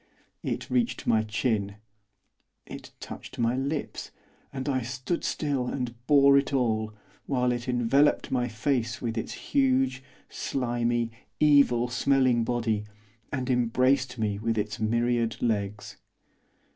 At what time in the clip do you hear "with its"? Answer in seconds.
8.99-9.33, 14.39-14.79